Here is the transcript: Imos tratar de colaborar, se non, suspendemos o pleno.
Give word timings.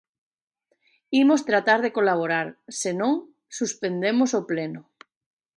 Imos 1.21 1.45
tratar 1.49 1.79
de 1.85 1.93
colaborar, 1.97 2.47
se 2.79 2.91
non, 2.99 3.13
suspendemos 3.57 4.31
o 4.39 4.41
pleno. 4.51 4.81